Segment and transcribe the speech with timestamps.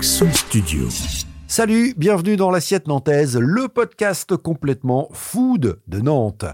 [0.00, 0.88] Son studio.
[1.56, 6.44] Salut, bienvenue dans l'assiette nantaise, le podcast complètement food de Nantes.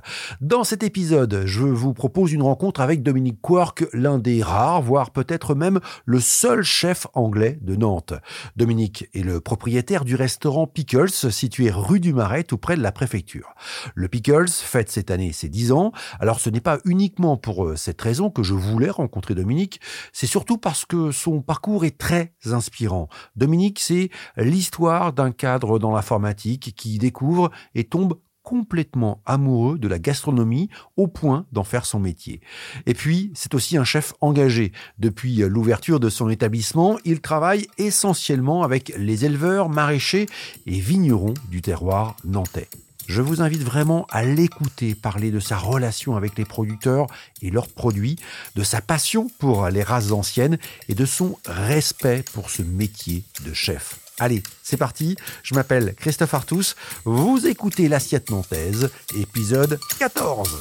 [0.41, 5.11] Dans cet épisode, je vous propose une rencontre avec Dominique Quark, l'un des rares, voire
[5.11, 8.15] peut-être même le seul chef anglais de Nantes.
[8.55, 12.93] Dominique est le propriétaire du restaurant Pickles, situé rue du Marais, tout près de la
[12.93, 13.57] préfecture.
[13.97, 17.75] Le Pickles fête cette année ses 10 ans, alors ce n'est pas uniquement pour euh,
[17.75, 19.81] cette raison que je voulais rencontrer Dominique,
[20.13, 23.09] c'est surtout parce que son parcours est très inspirant.
[23.35, 29.99] Dominique, c'est l'histoire d'un cadre dans l'informatique qui découvre et tombe complètement amoureux de la
[29.99, 32.41] gastronomie au point d'en faire son métier.
[32.87, 34.73] Et puis, c'est aussi un chef engagé.
[34.99, 40.27] Depuis l'ouverture de son établissement, il travaille essentiellement avec les éleveurs, maraîchers
[40.67, 42.69] et vignerons du terroir nantais.
[43.09, 47.09] Je vous invite vraiment à l'écouter parler de sa relation avec les producteurs
[47.43, 48.17] et leurs produits,
[48.55, 53.53] de sa passion pour les races anciennes et de son respect pour ce métier de
[53.53, 54.02] chef.
[54.23, 55.17] Allez, c'est parti.
[55.43, 56.77] Je m'appelle Christophe Artus.
[57.05, 58.89] Vous écoutez l'assiette nantaise,
[59.19, 60.61] épisode 14.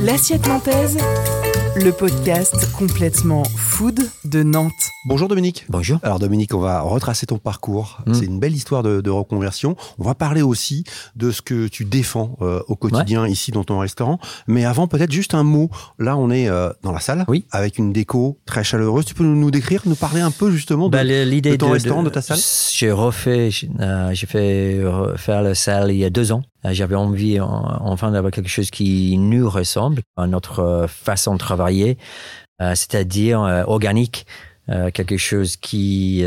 [0.00, 0.98] L'assiette nantaise,
[1.84, 4.72] le podcast complètement food de Nantes.
[5.06, 5.64] Bonjour Dominique.
[5.68, 5.98] Bonjour.
[6.02, 7.98] Alors Dominique, on va retracer ton parcours.
[8.06, 8.14] Mm.
[8.14, 9.76] C'est une belle histoire de, de reconversion.
[9.98, 10.84] On va parler aussi
[11.14, 14.18] de ce que tu défends euh, au quotidien ici dans ton restaurant.
[14.48, 15.70] Mais avant, peut-être juste un mot.
[15.98, 17.44] Là, on est euh, dans la salle Oui.
[17.50, 19.04] avec une déco très chaleureuse.
[19.04, 21.70] Tu peux nous nous décrire, nous parler un peu justement de, Bah, l'idée de ton
[21.70, 22.38] restaurant, de ta salle?
[22.72, 24.80] J'ai refait, j'ai euh, j'ai fait
[25.16, 26.42] faire la salle il y a deux ans.
[26.64, 31.34] Euh, J'avais envie en- enfin d'avoir quelque chose qui nous ressemble à notre euh, façon
[31.34, 31.98] de travailler,
[32.60, 34.26] euh, c'est-à-dire organique.
[34.92, 36.22] quelque chose qui,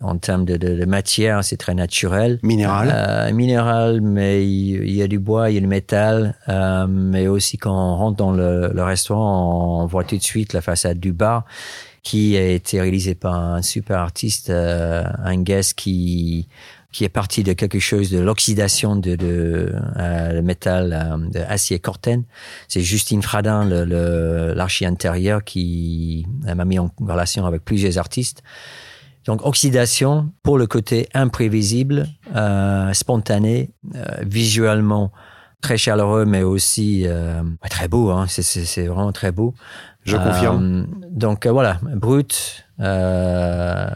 [0.00, 2.38] en termes de, de, de matière, c'est très naturel.
[2.44, 2.88] minéral.
[2.94, 6.86] Euh, minéral, mais il il y a du bois, il y a du métal, euh,
[6.88, 10.60] mais aussi quand on rentre dans le, le restaurant, on voit tout de suite la
[10.60, 11.46] façade du bar
[12.04, 16.46] qui a été réalisée par un super artiste, euh, un guest qui
[16.94, 21.40] qui est parti de quelque chose de l'oxydation de, de euh, le métal euh, de
[21.40, 22.22] acier corten.
[22.68, 27.98] C'est Justine Fradin, le- le- l'archi intérieur, qui elle m'a mis en relation avec plusieurs
[27.98, 28.44] artistes.
[29.26, 35.10] Donc oxydation pour le côté imprévisible, euh, spontané, euh, visuellement
[35.62, 38.10] très chaleureux, mais aussi euh, très beau.
[38.10, 39.52] Hein, c'est, vraiment très beau.
[40.04, 40.86] Je confirme.
[40.86, 42.60] Euh, donc euh, voilà, brut.
[42.80, 43.86] Euh,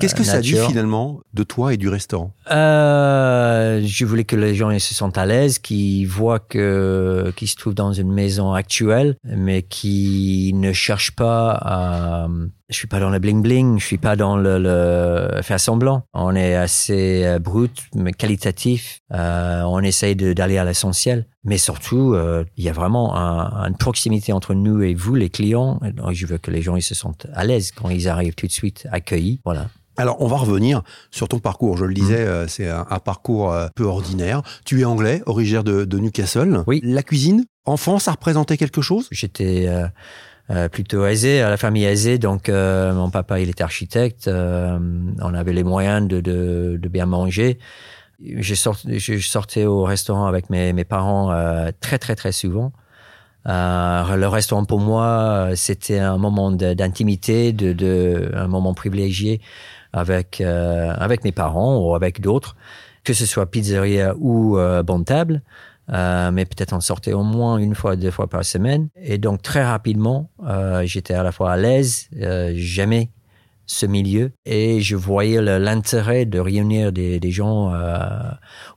[0.00, 2.32] Qu'est-ce que ça dit finalement de toi et du restaurant?
[2.50, 7.48] Euh, je voulais que les gens ils se sentent à l'aise, qu'ils voient que qu'ils
[7.48, 12.28] se trouvent dans une maison actuelle, mais qui ne cherchent pas à.
[12.70, 16.04] Je suis pas dans le bling bling, je suis pas dans le, le faire semblant.
[16.14, 19.00] On est assez euh, brut, mais qualitatif.
[19.12, 23.76] Euh, on essaye d'aller à l'essentiel, mais surtout euh, il y a vraiment un- une
[23.76, 25.80] proximité entre nous et vous, les clients.
[25.94, 28.46] Donc, je veux que les gens ils se sentent à l'aise quand ils arrivent tout
[28.46, 29.40] de suite accueillis.
[29.44, 29.68] Voilà.
[29.98, 31.76] Alors, on va revenir sur ton parcours.
[31.76, 32.28] Je le disais, Mm.
[32.28, 34.40] euh, c'est un, un parcours euh, peu ordinaire.
[34.64, 36.62] Tu es anglais, originaire de, de Newcastle.
[36.66, 36.80] Oui.
[36.82, 39.08] La cuisine, enfant, ça représentait quelque chose?
[39.10, 39.86] J'étais euh,
[40.50, 45.34] euh, plutôt aisé, à la famille aisée, donc euh, mon papa il était architecte, on
[45.34, 47.58] avait les moyens de, de, de bien manger.
[48.24, 51.34] Je, sort, je sortais au restaurant avec mes, mes parents
[51.80, 52.72] très très très souvent.
[53.48, 59.40] Euh, le restaurant pour moi c'était un moment d'intimité, de, de, un moment privilégié
[59.92, 62.56] avec euh, avec mes parents ou avec d'autres,
[63.04, 65.42] que ce soit pizzeria ou euh, bonne table.
[65.92, 68.88] Euh, mais peut-être on sortait au moins une fois, deux fois par semaine.
[69.02, 73.10] Et donc très rapidement, euh, j'étais à la fois à l'aise, euh, j'aimais
[73.66, 77.72] ce milieu et je voyais l'intérêt de réunir des, des gens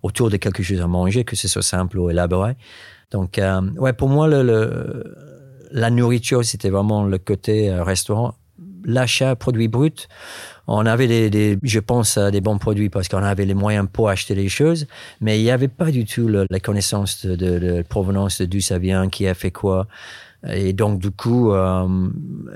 [0.03, 2.55] autour de quelque chose à manger, que ce soit simple ou élaboré.
[3.11, 5.16] Donc euh, ouais, pour moi, le, le-
[5.71, 8.35] la nourriture, c'était vraiment le côté euh, restaurant.
[8.88, 10.07] L'achat produits bruts,
[10.67, 14.09] on avait des, des, je pense, des bons produits parce qu'on avait les moyens pour
[14.09, 14.85] acheter les choses,
[15.21, 18.61] mais il n'y avait pas du tout la connaissance de, de, de provenance de d'où
[18.61, 19.87] ça vient, qui a fait quoi.
[20.47, 22.09] Et donc, du coup, euh,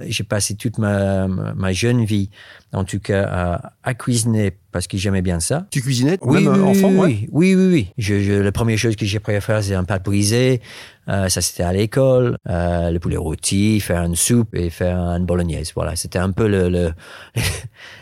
[0.08, 2.30] j'ai passé toute ma, ma jeune vie,
[2.74, 5.66] en tout cas, à, à cuisiner parce que j'aimais bien ça.
[5.72, 7.30] Tu cuisinais Oui, même oui, enfant oui, ouais?
[7.31, 7.88] oui, oui, oui, oui.
[7.98, 10.62] Je, je, la première chose que j'ai appris à faire, c'est un pâte brisé.
[11.08, 12.38] Euh, ça, c'était à l'école.
[12.48, 15.72] Euh, le poulet rôti, faire une soupe et faire une bolognaise.
[15.75, 16.92] Voilà, c'était un peu le, le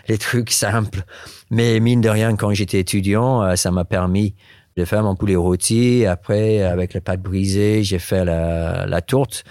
[0.10, 1.04] les trucs simples.
[1.50, 4.36] Mais mine de rien, quand j'étais étudiant, ça m'a permis
[4.78, 6.06] de faire mon poulet rôti.
[6.06, 9.44] Après, avec la pâte brisée, j'ai fait la, la tourte,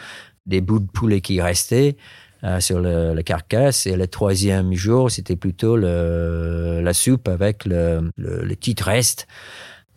[0.46, 1.96] des bouts de poulet qui restaient
[2.44, 3.86] euh, sur le, le carcasse.
[3.86, 9.26] Et le troisième jour, c'était plutôt le, la soupe avec le, le, le petit reste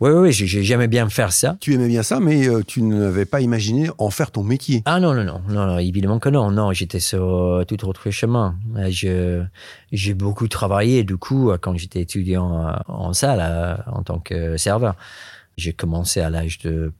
[0.00, 1.56] Oui, oui, j'aimais bien faire ça.
[1.60, 4.82] Tu aimais bien ça, mais euh, tu n'avais pas imaginé en faire ton métier.
[4.86, 6.50] Ah non, non, non, non, non évidemment que non.
[6.50, 8.56] Non, j'étais sur euh, tout autre chemin.
[8.88, 9.44] Je,
[9.92, 14.96] j'ai beaucoup travaillé, du coup, quand j'étais étudiant en salle, en tant que serveur.
[15.58, 16.90] J'ai commencé à l'âge de...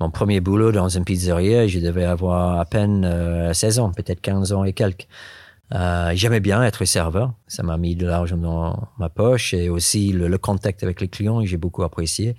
[0.00, 4.52] mon premier boulot dans une pizzeria, je devais avoir à peine 16 ans, peut-être 15
[4.52, 5.08] ans et quelques.
[5.74, 7.32] Euh, J'aimais bien être serveur.
[7.48, 11.44] Ça m'a mis de l'argent dans ma poche et aussi le, contact avec les clients,
[11.44, 12.36] j'ai beaucoup apprécié.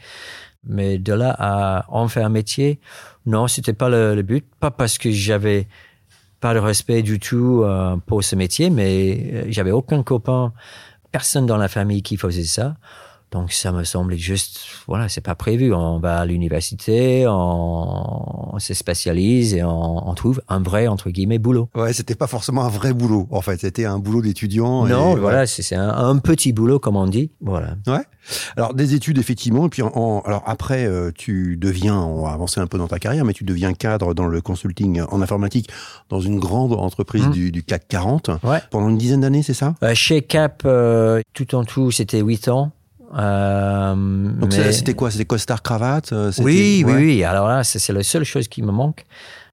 [0.63, 2.79] Mais de là à en faire un métier,
[3.25, 4.45] non, c'était pas le, but.
[4.59, 5.67] Pas parce que j'avais
[6.39, 10.53] pas de respect du tout euh, pour ce métier, mais euh, j'avais aucun copain,
[11.11, 12.75] personne dans la famille qui faisait ça.
[13.31, 15.73] Donc ça me semblait juste, voilà, c'est pas prévu.
[15.73, 21.69] On va à l'université, on, se spécialise et on, trouve un vrai entre guillemets boulot.
[21.75, 23.27] Ouais, c'était pas forcément un vrai boulot.
[23.29, 24.87] En fait, c'était un boulot d'étudiant.
[24.87, 27.31] Non, voilà, c'est un, petit boulot comme on dit.
[27.41, 27.75] Voilà.
[27.85, 28.01] Ouais.
[28.55, 32.59] Alors des études effectivement, et puis en, alors après euh, tu deviens, on va avancer
[32.59, 35.69] un peu dans ta carrière, mais tu deviens cadre dans le consulting en informatique
[36.09, 37.31] dans une grande entreprise mmh.
[37.31, 38.59] du, du, CAC 40 ouais.
[38.71, 39.75] pendant une dizaine d'années, c'est ça?
[39.83, 42.71] Euh, Chez Cap, euh, tout en tout, c'était 8 ans.
[43.15, 45.11] Euh, Donc c'était quoi?
[45.11, 47.23] C'était costard cravate euh, Oui, oui, oui.
[47.23, 49.05] Alors là, c'est la seule chose qui me manque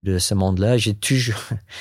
[0.03, 0.77] de ce monde-là.
[0.77, 1.41] J'ai toujours,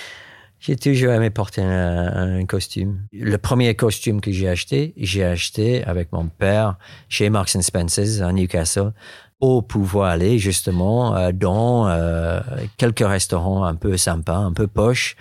[0.59, 2.99] j'ai toujours aimé porter un, costume.
[3.11, 6.77] Le premier costume que j'ai acheté, j'ai acheté avec mon père
[7.09, 8.91] chez Marks Spencer's à Newcastle
[9.39, 12.39] pour pouvoir aller justement euh, dans euh,
[12.77, 15.15] quelques restaurants un peu sympas, un peu poche,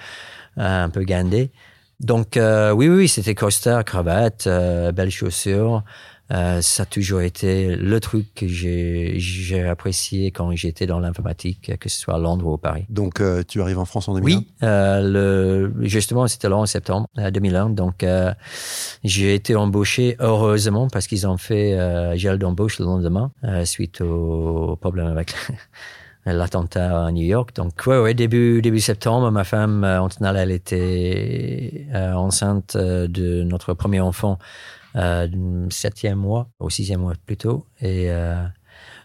[0.57, 1.51] un peu gandés.
[1.99, 5.85] Donc oui, oui, c'était costard, cravate, belles chaussures.
[6.33, 11.89] Euh, ça a toujours été le truc que j'ai apprécié quand j'étais dans l'informatique, que
[11.89, 12.87] ce soit à Londres ou au Paris.
[12.89, 14.37] Donc, euh, tu arrives en France en 2001?
[14.37, 17.71] Oui, euh, le, justement, c'était là en septembre 2001.
[17.71, 18.05] Donc,
[19.05, 21.77] j'ai été embauché, heureusement, parce qu'ils ont fait
[22.17, 23.31] gel d'embauche le lendemain,
[23.65, 25.35] suite au problème avec
[26.25, 27.55] l'attentat à New York.
[27.55, 34.01] Donc, ouais, ouais, début, début septembre, ma femme, Antonella, elle était enceinte de notre premier
[34.01, 34.39] enfant
[34.97, 35.29] euh,
[35.71, 37.67] septième mois, au sixième mois plutôt.
[37.81, 38.45] Et euh,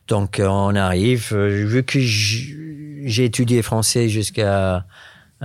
[0.07, 1.29] donc on arrive.
[1.33, 4.85] Euh, vu que j'ai étudié français jusqu'à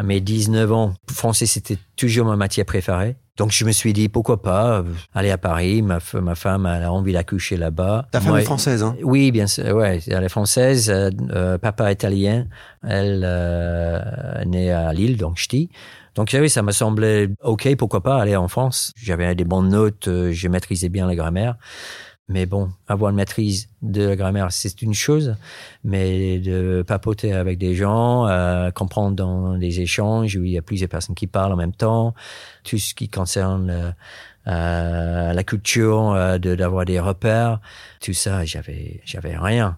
[0.02, 3.16] mes 19 ans, français c'était toujours ma matière préférée.
[3.38, 4.82] Donc je me suis dit pourquoi pas euh,
[5.14, 5.80] aller à Paris.
[5.80, 8.08] Ma, ma femme elle a envie d'accoucher là-bas.
[8.10, 8.94] Ta femme est française, hein?
[9.02, 9.74] Oui, bien sûr.
[9.74, 10.90] Ouais, elle est française.
[10.90, 12.46] Euh, papa italien.
[12.86, 15.70] Elle est née à Lille, donc ch'ti.
[16.14, 18.92] Donc oui, ça me semblait ok, pourquoi pas aller en France.
[18.96, 21.56] J'avais des bonnes notes, euh, je maîtrisais bien la grammaire.
[22.28, 25.36] Mais bon, avoir une maîtrise de la grammaire, c'est une chose,
[25.84, 30.62] mais de papoter avec des gens, euh, comprendre dans des échanges où il y a
[30.62, 32.14] plusieurs personnes qui parlent en même temps,
[32.64, 33.90] tout ce qui concerne euh,
[34.46, 37.60] euh la culture, euh, d'avoir des repères,
[38.00, 39.76] tout ça, j'avais j'avais rien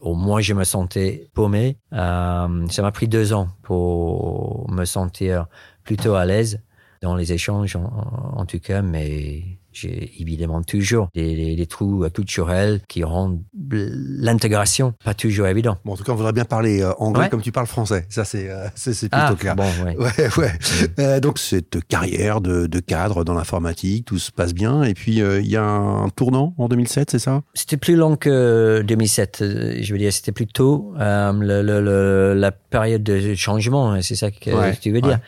[0.00, 1.78] au moins je me sentais paumé.
[1.92, 5.46] Euh, ça m'a pris deux ans pour me sentir
[5.84, 6.62] plutôt à l'aise
[7.02, 13.04] dans les échanges en, tout cas, mais j'ai évidemment toujours des, des, trous culturels qui
[13.04, 15.78] rendent l'intégration pas toujours évident.
[15.84, 18.06] Bon, en tout cas, on voudrait bien parler euh, anglais comme tu parles français.
[18.08, 19.56] Ça, c'est euh, c'est plutôt ah, clair.
[19.56, 19.96] Bon, ouais.
[19.98, 20.52] ouais, ouais.
[20.98, 24.82] Euh, donc, cette carrière de, de cadre dans l'informatique, tout se passe bien.
[24.82, 27.42] Et puis, il y a un tournant en 2007, c'est ça?
[27.54, 29.38] C'était plus long que 2007.
[29.80, 30.94] Je veux dire, c'était plus tôt.
[30.98, 35.20] Le, le, la période de changement, c'est ça que, tu veux dire.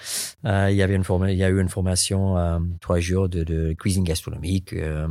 [0.44, 2.36] il y avait une il y a eu une formation
[2.80, 4.32] trois jours de, de cuisine gastronomique
[4.72, 5.08] euh,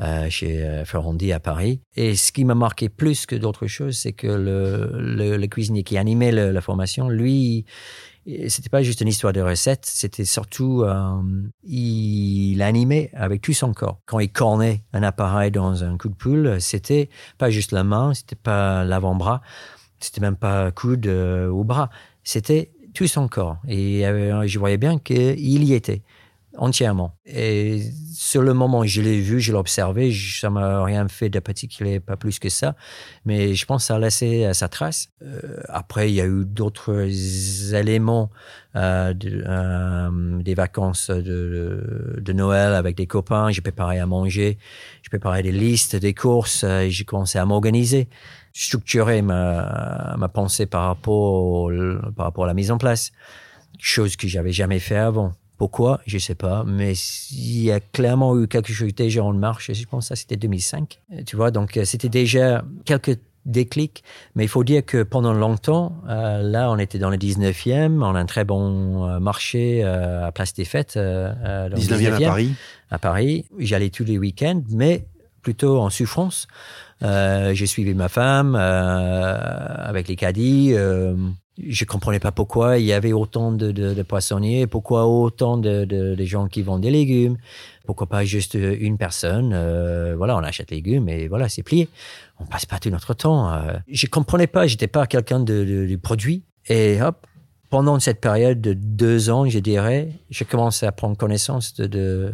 [0.00, 1.80] euh, chez euh, Ferrandi à Paris.
[1.96, 6.30] Et ce qui m'a marqué plus que d'autres choses, c'est que le, cuisinier qui animait
[6.30, 7.64] la formation, lui,
[8.48, 10.84] c'était pas juste une histoire de recette, c'était surtout
[11.64, 14.00] il animait avec tout son corps.
[14.04, 18.12] Quand il cornait un appareil dans un coup de poule, c'était pas juste la main,
[18.12, 19.40] c'était pas l'avant-bras,
[20.00, 21.88] c'était même pas coude ou bras,
[22.22, 23.56] c'était tout son corps.
[23.66, 26.02] Et je voyais bien qu'il y était
[26.58, 27.16] entièrement.
[27.24, 31.38] Et sur le moment, je l'ai vu, je l'ai observé, ça m'a rien fait de
[31.38, 32.74] particulier, pas plus que ça,
[33.24, 35.08] mais je pense que ça laissé euh, sa trace.
[35.22, 37.08] Euh, après, il y a eu d'autres
[37.74, 38.30] éléments,
[38.76, 44.58] euh, euh, des vacances de, de, Noël avec des copains, j'ai préparé à manger,
[45.02, 48.08] j'ai préparé des listes, des courses, et j'ai commencé à m'organiser,
[48.52, 51.70] structurer ma, ma pensée par rapport,
[52.16, 53.10] par rapport à la mise en place,
[53.78, 55.32] chose que j'avais jamais fait avant.
[55.58, 56.00] Pourquoi?
[56.06, 56.92] Je sais pas, mais
[57.32, 59.72] il y a clairement eu quelque chose déjà en marche.
[59.72, 61.00] Je pense que ça c'était 2005.
[61.26, 64.04] Tu vois, donc euh, c'était déjà quelques déclics.
[64.36, 68.14] Mais il faut dire que pendant longtemps, euh, là, on était dans le 19e, on
[68.14, 70.96] a un très bon euh, marché à Place des Fêtes.
[70.96, 72.54] 19e, à Paris.
[72.90, 75.06] À Paris, j'allais tous les week-ends, mais
[75.42, 76.46] plutôt en souffrance.
[77.02, 79.36] Euh, j'ai suivi ma femme euh,
[79.78, 80.74] avec les caddies.
[81.58, 85.56] Euh, je comprenais pas pourquoi il y avait autant de, de, de poissonniers, pourquoi autant
[85.56, 87.36] de, de, gens qui vendent des légumes,
[87.86, 89.52] pourquoi pas juste une personne.
[89.54, 91.88] Euh, voilà, on achète légumes et voilà, c'est plié.
[92.38, 93.52] On passe pas tout notre temps.
[93.52, 96.44] Euh, je comprenais pas, j'étais pas quelqu'un de, de produit.
[96.68, 97.26] Et hop,
[97.70, 102.32] pendant cette période de deux ans, je dirais, j'ai commencé à prendre connaissance de,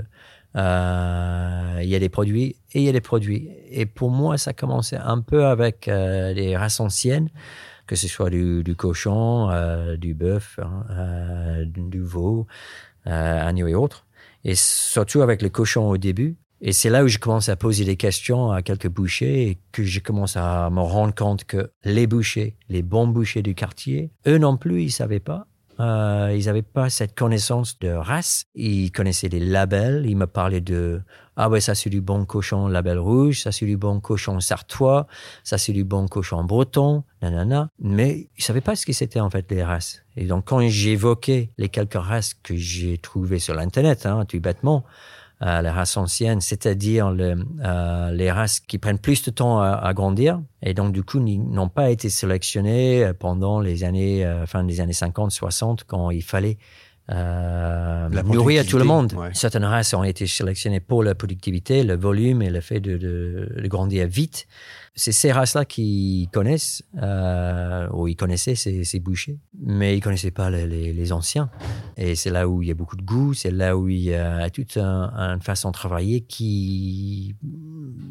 [0.57, 3.51] euh, il y a des produits et il y a des produits.
[3.71, 7.29] Et pour moi, ça commençait un peu avec euh, les races anciennes,
[7.87, 12.47] que ce soit du, du cochon, euh, du bœuf, hein, euh, du veau,
[13.07, 14.07] euh, agneau et autres.
[14.45, 16.37] Et surtout avec le cochon au début.
[16.61, 19.83] Et c'est là où je commence à poser des questions à quelques bouchers et que
[19.83, 24.39] je commence à me rendre compte que les bouchers, les bons bouchers du quartier, eux
[24.39, 25.47] non plus, ils savaient pas.
[25.81, 28.45] Euh, ils n'avaient pas cette connaissance de race.
[28.55, 30.05] Ils connaissaient les labels.
[30.07, 31.03] Ils me parlaient de
[31.37, 35.09] ah ouais ça c'est du bon cochon label rouge, ça c'est du bon cochon sartois,
[35.43, 37.71] ça c'est du bon cochon breton, nanana.
[37.81, 40.03] Mais ils savaient pas ce que c'était en fait les races.
[40.17, 44.85] Et donc quand j'évoquais les quelques races que j'ai trouvées sur l'internet, hein, tout bêtement,
[45.45, 49.73] euh, les races anciennes, c'est-à-dire le, euh, les races qui prennent plus de temps à,
[49.73, 54.65] à grandir et donc du coup n'ont pas été sélectionnées pendant les années euh, fin
[54.65, 56.57] des années 50, 60 quand il fallait
[57.11, 59.13] euh, nourrir tout le monde.
[59.13, 59.29] Ouais.
[59.35, 63.53] Certaines races ont été sélectionnées pour la productivité, le volume et le fait de, de,
[63.61, 64.47] de grandir vite.
[64.97, 70.31] C'est ces races-là qui connaissent, euh, ou ils connaissaient ces, ces bouchers, mais ils connaissaient
[70.31, 71.51] pas les, les, les anciens.
[71.97, 74.15] Et c'est là où il y a beaucoup de goût, c'est là où il y
[74.15, 77.35] a toute un, une façon de travailler qui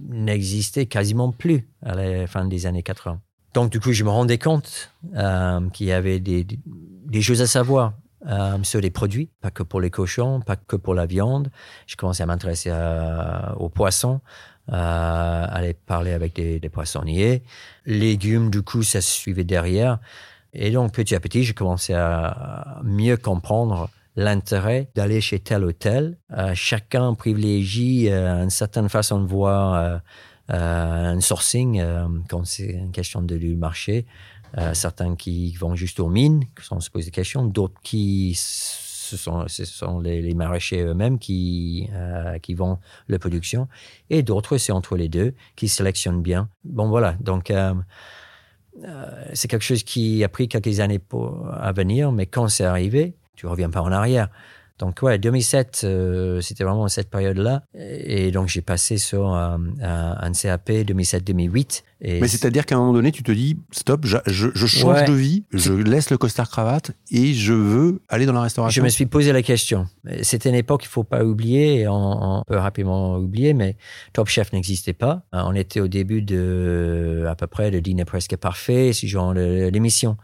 [0.09, 3.19] n'existait quasiment plus à la fin des années 80.
[3.53, 7.47] Donc du coup, je me rendais compte euh, qu'il y avait des, des choses à
[7.47, 7.93] savoir
[8.27, 11.49] euh, sur les produits, pas que pour les cochons, pas que pour la viande.
[11.87, 12.71] Je commençais à m'intéresser
[13.57, 14.21] aux poissons,
[14.71, 17.43] euh, aller parler avec des, des, poissonniers.
[17.85, 19.99] Légumes, du coup, ça suivait derrière.
[20.53, 25.71] Et donc, petit à petit, j'ai commencé à mieux comprendre l'intérêt d'aller chez tel ou
[25.71, 26.17] tel.
[26.37, 29.97] Euh, chacun privilégie euh, une certaine façon de voir euh,
[30.49, 31.81] un sourcing
[32.29, 34.05] quand c'est une question de, du marché.
[34.57, 39.17] Euh, certains qui vont juste aux mines, sans se poser des questions, d'autres qui ce
[39.17, 43.67] sont, les, maraîchers eux-mêmes qui, euh, qui vont la production,
[44.09, 46.49] et d'autres, c'est entre les deux, qui sélectionnent bien.
[46.63, 47.73] Bon, voilà, donc euh,
[49.33, 53.15] c'est quelque chose qui a pris quelques années pour, à venir, mais quand c'est arrivé,
[53.35, 54.29] tu reviens pas en arrière.
[54.79, 57.63] Donc ouais, 2007, euh, c'était vraiment cette période-là.
[57.75, 61.83] Et donc j'ai passé sur euh, un CAP 2007-2008.
[62.01, 65.07] Mais c'est-à-dire qu'à un moment donné, tu te dis, stop, je, je, je change ouais.
[65.07, 68.81] de vie, je laisse le costard cravate et je veux aller dans la restauration.
[68.81, 69.87] Je me suis posé la question.
[70.21, 73.77] C'était une époque qu'il faut pas oublier, et on, on, peut rapidement oublier, mais
[74.11, 75.21] Top Chef n'existait pas.
[75.31, 80.17] On était au début de à peu près de dîner presque parfait, si genre l'émission.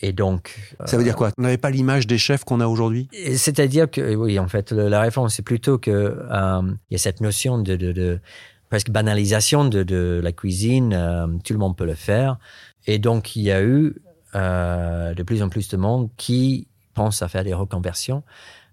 [0.00, 1.30] Et donc, ça veut dire quoi?
[1.38, 3.08] On n'avait pas l'image des chefs qu'on a aujourd'hui?
[3.34, 7.20] C'est-à-dire que oui, en fait, la réponse c'est plutôt que euh, il y a cette
[7.20, 8.20] notion de, de, de
[8.68, 10.92] presque banalisation de, de la cuisine.
[10.94, 12.38] Euh, tout le monde peut le faire,
[12.86, 13.96] et donc il y a eu
[14.34, 18.22] euh, de plus en plus de monde qui pense à faire des reconversions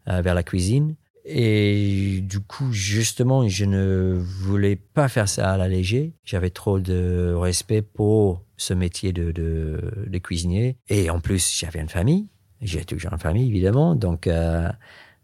[0.08, 0.96] euh, vers la cuisine.
[1.25, 6.13] Et du coup, justement, je ne voulais pas faire ça à la léger.
[6.24, 10.77] J'avais trop de respect pour ce métier de, de, de cuisinier.
[10.88, 12.27] Et en plus, j'avais une famille.
[12.62, 13.96] J'ai toujours une famille, évidemment.
[13.96, 14.70] Donc, euh,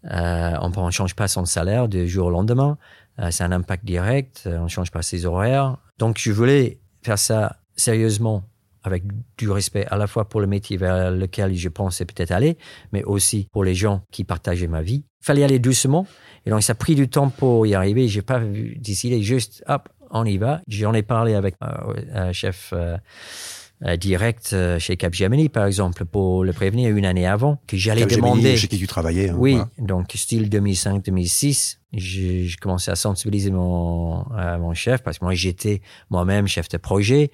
[0.05, 2.79] euh, on ne change pas son salaire du jour au lendemain.
[3.19, 4.49] Euh, c'est un impact direct.
[4.51, 5.77] On ne change pas ses horaires.
[5.99, 8.43] Donc, je voulais faire ça sérieusement
[8.83, 9.03] avec
[9.37, 12.57] du respect à la fois pour le métier vers lequel je pensais peut-être aller,
[12.91, 15.03] mais aussi pour les gens qui partageaient ma vie.
[15.21, 16.07] Il fallait aller doucement,
[16.45, 18.07] et donc ça a pris du temps pour y arriver.
[18.07, 20.61] J'ai pas décidé juste, hop, on y va.
[20.67, 22.97] J'en ai parlé avec euh, un chef euh,
[23.97, 28.57] direct euh, chez Capgemini, par exemple, pour le prévenir une année avant, que j'allais demander.
[28.57, 29.29] Chez qui tu travaillais.
[29.29, 29.69] Hein, oui, voilà.
[29.79, 34.25] donc style 2005-2006, j'ai commencé à sensibiliser mon,
[34.59, 37.31] mon chef, parce que moi j'étais moi-même chef de projet.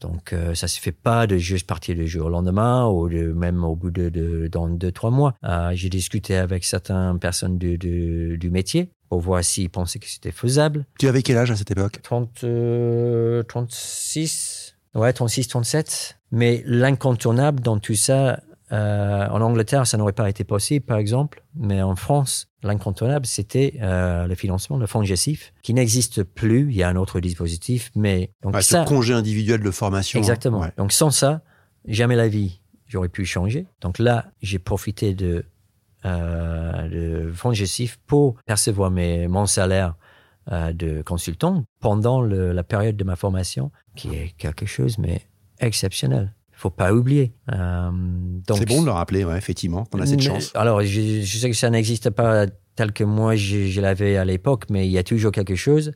[0.00, 3.32] Donc euh, ça se fait pas de juste partir du jour au lendemain ou de,
[3.32, 5.34] même au bout de, de dans deux trois mois.
[5.44, 10.08] Euh, j'ai discuté avec certaines personnes du, du, du métier pour voir s'ils pensaient que
[10.08, 10.86] c'était faisable.
[10.98, 12.00] Tu avais quel âge à cette époque?
[12.02, 16.16] 30, euh, 36, ouais 36, 37.
[16.32, 18.40] Mais l'incontournable dans tout ça,
[18.72, 23.78] euh, en Angleterre, ça n'aurait pas été possible, par exemple, mais en France, l'incontournable, c'était
[23.82, 26.70] euh, le financement, le fonds GESIF, qui n'existe plus.
[26.70, 30.18] Il y a un autre dispositif, mais donc ah, ça, ce congé individuel de formation.
[30.18, 30.62] Exactement.
[30.62, 30.66] Hein.
[30.66, 30.72] Ouais.
[30.76, 31.42] Donc sans ça,
[31.86, 33.66] jamais la vie j'aurais pu changer.
[33.82, 35.44] Donc là, j'ai profité de
[36.04, 39.94] euh, de fonds GESIF pour percevoir mes, mon salaire
[40.50, 45.20] euh, de consultant pendant le- la période de ma formation, qui est quelque chose, mais
[45.60, 46.34] exceptionnel.
[46.60, 47.32] Il faut pas oublier.
[47.52, 47.90] Euh,
[48.54, 49.86] C'est bon de le rappeler, ouais, effectivement.
[49.94, 50.52] On a cette chance.
[50.54, 52.44] Alors, je, je sais que ça n'existe pas
[52.76, 55.92] tel que moi je, je l'avais à l'époque, mais il y a toujours quelque chose.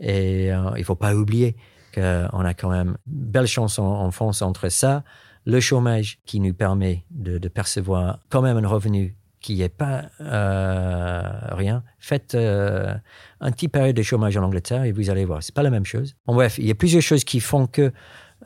[0.00, 1.56] Et euh, il faut pas oublier
[1.94, 2.00] qu'on
[2.44, 5.02] a quand même belle chance en, en France entre ça,
[5.46, 10.04] le chômage qui nous permet de, de percevoir quand même un revenu qui n'est pas
[10.20, 11.84] euh, rien.
[11.98, 12.94] Faites euh,
[13.40, 15.86] un petit période de chômage en Angleterre et vous allez voir, c'est pas la même
[15.86, 16.16] chose.
[16.26, 17.92] En bref, il y a plusieurs choses qui font que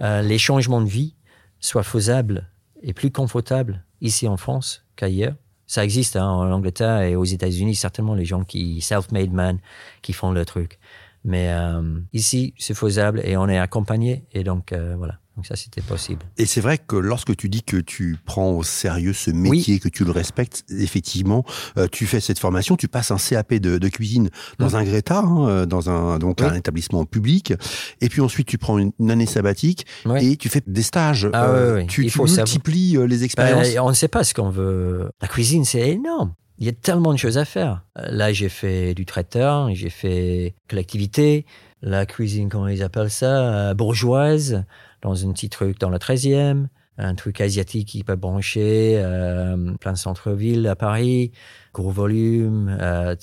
[0.00, 1.16] euh, les changements de vie
[1.60, 2.48] soient faisables
[2.82, 5.34] et plus confortables ici en France qu'ailleurs.
[5.66, 9.58] Ça existe hein, en Angleterre et aux États-Unis, certainement les gens qui self-made man
[10.02, 10.78] qui font le truc.
[11.24, 15.18] Mais euh, ici, c'est faisable et on est accompagné et donc euh, voilà.
[15.36, 16.24] Donc ça, c'était possible.
[16.38, 19.88] Et c'est vrai que lorsque tu dis que tu prends au sérieux ce métier, que
[19.90, 21.44] tu le respectes, effectivement,
[21.76, 24.74] euh, tu fais cette formation, tu passes un CAP de, de cuisine dans Mm.
[24.76, 26.46] un Greta, hein, euh, dans un donc Oui.
[26.46, 27.52] un établissement public,
[28.00, 29.86] et puis ensuite tu prends une, une année sabbatique
[30.20, 31.28] et tu fais des stages.
[31.32, 31.84] Ah Euh.
[31.86, 32.46] Tu, Il tu faut savoir.
[32.46, 33.68] multiplies les expériences.
[33.74, 35.10] Ben, on ne sait pas ce qu'on veut.
[35.20, 36.32] La cuisine, c'est énorme.
[36.58, 37.84] Il y a tellement de choses à faire.
[37.96, 41.44] Là, j'ai fait du traiteur, j'ai fait collectivité,
[41.82, 44.64] la cuisine, comment ils appellent ça, euh, bourgeoise,
[45.02, 46.68] dans un petit truc dans le 13e,
[46.98, 51.32] un truc asiatique qui peut brancher, euh, plein centre-ville à Paris,
[51.74, 53.14] gros volume, euh,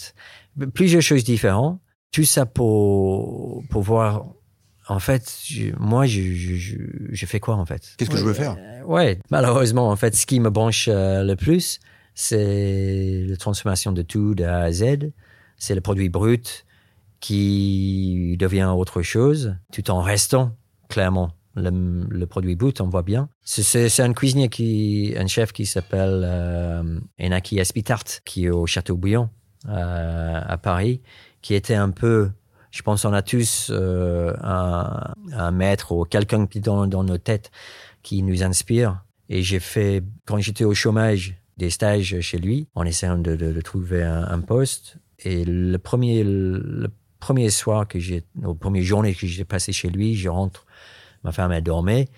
[0.73, 1.79] plusieurs choses différentes.
[2.11, 4.25] Tout ça pour, pour voir,
[4.87, 6.77] en fait, je- moi, je, je, je,
[7.09, 7.95] je fais quoi en fait?
[7.97, 8.55] Qu'est-ce que je veux faire?
[8.59, 11.79] Euh, Ouais, malheureusement, en fait, ce qui me branche euh, le plus,
[12.13, 15.11] c'est la transformation de tout de A à Z.
[15.57, 16.65] C'est le produit brut
[17.23, 20.55] qui devient autre chose, tout en restant
[20.89, 21.69] clairement le,
[22.09, 23.29] le produit brut, on voit bien.
[23.43, 28.97] C'est- un cuisinier qui, un chef qui s'appelle euh, Enaki Espitart, qui est au Château
[28.97, 29.29] Bouillon
[29.69, 31.01] euh, à Paris,
[31.41, 32.29] qui était un peu,
[32.71, 37.51] je pense, on a tous euh, un, un maître ou quelqu'un dans, dans nos têtes
[38.01, 39.03] qui nous inspire.
[39.29, 43.53] Et j'ai fait, quand j'étais au chômage, des stages chez lui, en essayant de, de-
[43.53, 44.97] de trouver un, un poste.
[45.19, 46.89] Et le premier, le
[47.23, 50.65] premier soir que j'ai, au premier journée que j'ai passé chez lui, je rentre,
[51.23, 52.09] ma femme elle dormait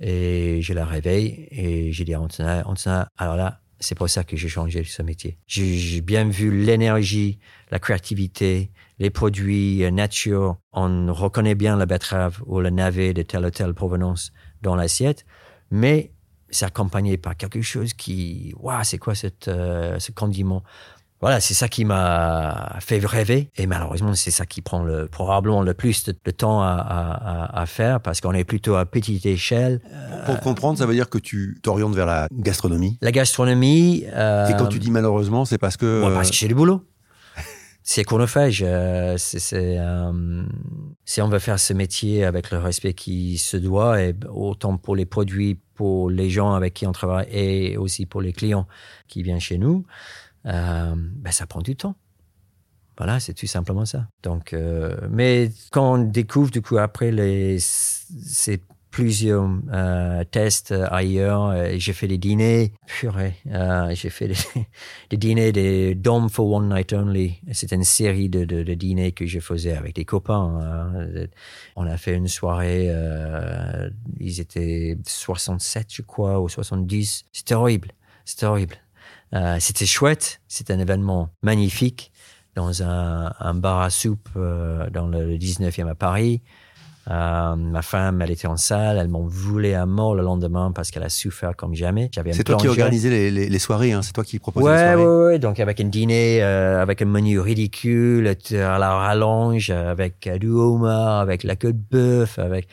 [0.00, 4.22] et je la réveille et j'ai dit à Antonin, Antonin, alors là, c'est pour ça
[4.22, 5.36] que j'ai changé ce métier.
[5.48, 7.40] J'ai bien vu l'énergie,
[7.72, 8.70] la créativité,
[9.00, 10.58] les produits nature.
[10.72, 15.26] On reconnaît bien la betterave ou le navet de telle ou telle provenance dans l'assiette,
[15.72, 16.12] mais
[16.50, 20.62] c'est accompagné par quelque chose qui, waouh, c'est quoi cette, euh, ce condiment?
[21.22, 23.48] Voilà, c'est ça qui m'a fait rêver.
[23.56, 27.60] Et malheureusement, c'est ça qui prend le, probablement le plus de, de temps à, à-
[27.60, 29.80] à- faire parce qu'on est plutôt à petite échelle.
[30.26, 32.98] Pour comprendre, ça veut dire que tu t'orientes vers la gastronomie.
[33.00, 34.04] La gastronomie.
[34.12, 36.02] euh, Et quand tu dis malheureusement, c'est parce que.
[36.02, 36.82] Ouais, euh, parce que j'ai du boulot.
[37.84, 38.62] C'est chronophage.
[38.64, 40.42] euh, c'est, c'est, euh,
[41.04, 44.94] si on veut faire ce métier avec le respect qui se doit, et autant pour
[44.94, 48.68] les produits, pour les gens avec qui on travaille et aussi pour les clients
[49.08, 49.84] qui viennent chez nous,
[50.46, 51.96] euh, ben ça prend du temps.
[52.98, 54.06] Voilà, c'est tout simplement ça.
[54.22, 61.46] Donc, euh, mais quand on découvre du coup après les, ces plusieurs euh, tests ailleurs,
[61.46, 64.34] euh, j'ai fait des dîners, purée, euh, j'ai fait des,
[65.08, 67.40] des dîners des Dom for One Night Only.
[67.52, 70.60] C'était une série de, de, de dîners que je faisais avec des copains.
[70.62, 71.26] hein.
[71.76, 73.88] On a fait une soirée, euh,
[74.20, 77.24] ils étaient 67 je crois, ou 70.
[77.32, 77.92] C'était horrible,
[78.26, 78.76] c'était horrible.
[79.34, 82.12] Euh, c'était chouette, c'était un événement magnifique
[82.54, 86.42] dans un, un bar à soupe euh, dans le 19e à Paris.
[87.10, 90.90] Euh, ma femme, elle était en salle, elle m'en voulait à mort le lendemain parce
[90.92, 92.10] qu'elle a souffert comme jamais.
[92.32, 95.06] C'est toi qui organisais les, les- les soirées, hein, c'est toi qui proposais les soirées.
[95.06, 95.38] ouais, ouais.
[95.40, 101.18] Donc, avec un dîner, euh, avec un menu ridicule, à la rallonge, avec du homard,
[101.20, 102.68] avec la queue de bœuf, avec,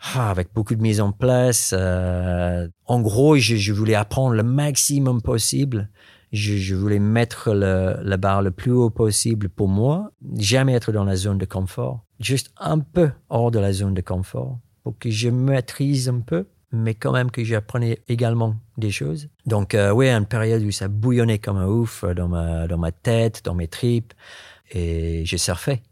[0.00, 1.74] ah, avec beaucoup de mise en place.
[1.76, 2.68] euh.
[2.86, 5.90] en gros, je, je voulais apprendre le maximum possible.
[6.32, 10.12] Je, je voulais mettre le, la barre le plus haut possible pour moi.
[10.36, 12.04] Jamais être dans la zone de confort.
[12.20, 16.46] Juste un peu hors de la zone de confort pour que je maîtrise un peu
[16.70, 19.28] mais quand même que j'apprenais également des choses.
[19.46, 22.92] Donc, euh, oui, une période où ça bouillonnait comme un ouf dans ma, dans ma
[22.92, 24.12] tête, dans mes tripes,
[24.70, 25.82] et j'ai surfé.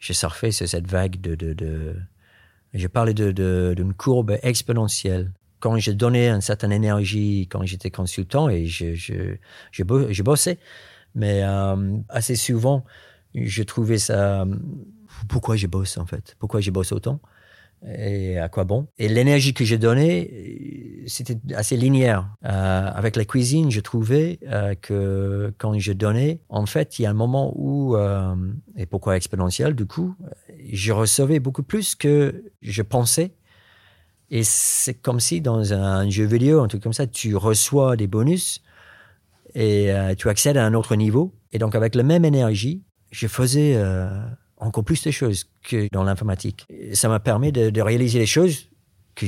[0.00, 1.34] J'ai surfé sur cette vague de...
[1.34, 1.94] de, de...
[2.72, 5.32] Je parlais d'une de, d'une courbe exponentielle.
[5.60, 9.36] Quand je donnais une certaine énergie, quand j'étais consultant, et je, je,
[9.70, 10.58] je, je bossais,
[11.14, 12.84] mais euh, assez souvent,
[13.34, 14.46] je trouvais ça...
[15.28, 16.36] Pourquoi je bosse, en fait?
[16.38, 17.20] Pourquoi je bosse autant?
[17.86, 18.86] Et à quoi bon?
[18.98, 22.28] Et l'énergie que j'ai donnée, c'était assez linéaire.
[22.44, 27.06] Euh, avec la cuisine, je trouvais euh, que quand je donnais, en fait, il y
[27.06, 28.34] a un moment où, euh,
[28.76, 30.14] et pourquoi exponentiel du coup,
[30.72, 33.34] je recevais beaucoup plus que je pensais.
[34.30, 38.06] Et c'est comme si dans un jeu vidéo, un truc comme ça, tu reçois des
[38.06, 38.62] bonus
[39.54, 41.34] et tu accèdes à un autre niveau.
[41.52, 43.78] Et donc avec la même énergie, je faisais
[44.62, 46.66] encore plus de choses que dans l'informatique.
[46.92, 48.68] Ça m'a permis de, réaliser des choses
[49.14, 49.26] que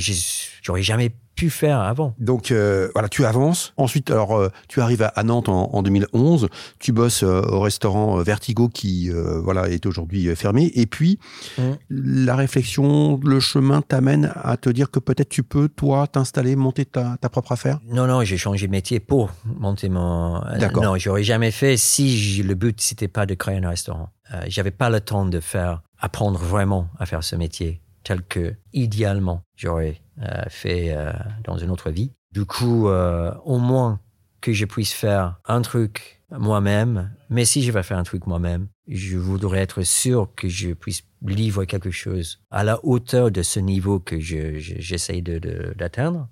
[0.61, 2.15] j'aurais jamais pu faire avant.
[2.17, 3.73] Donc euh, voilà, tu avances.
[3.77, 6.47] Ensuite, alors euh, tu arrives à, Nantes en, 2011.
[6.79, 10.71] Tu bosses euh, au restaurant Vertigo qui voilà est aujourd'hui fermé.
[10.75, 11.19] Et puis
[11.57, 11.61] mmh.
[11.89, 16.85] la réflexion, le chemin t'amène à te dire que peut-être tu peux toi t'installer, monter
[16.85, 17.79] ta, ta, propre affaire?
[17.87, 20.39] Non non, j'ai changé de métier pour monter mon.
[20.57, 20.83] D'accord.
[20.83, 24.09] Non, j'aurais jamais fait si le but c'était pas de créer un restaurant.
[24.47, 29.41] J'avais pas le temps de faire apprendre vraiment à faire ce métier tel que idéalement
[29.55, 31.11] j'aurais euh, fait euh,
[31.43, 32.11] dans une autre vie.
[32.31, 33.99] Du coup, euh, au moins
[34.39, 38.67] que je puisse faire un truc moi-même, mais si je vais faire un truc moi-même,
[38.87, 43.59] je voudrais être sûr que je puisse livrer quelque chose à la hauteur de ce
[43.59, 46.27] niveau que j'essaye d'atteindre.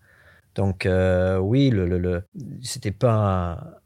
[0.55, 0.87] Donc
[1.41, 2.23] oui, le, le,
[2.61, 3.81] c'était pas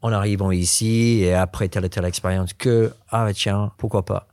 [0.00, 4.28] en arrivant ici et après telle ou telle expérience que ah tiens pourquoi pas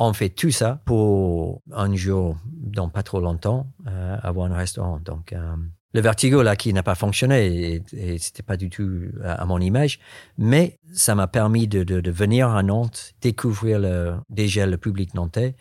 [0.00, 4.98] on fait tout ça pour un jour, dans pas trop longtemps, euh, avoir un restaurant.
[5.04, 5.54] Donc, euh,
[5.92, 10.00] le vertigo là qui n'a pas fonctionné et, c'était pas du tout à, mon image,
[10.38, 15.54] mais ça m'a permis de, venir à Nantes, découvrir le, déjà le public nantais